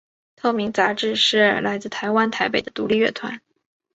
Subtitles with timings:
[0.35, 3.39] 透明杂志是来自台湾台北的独立乐团。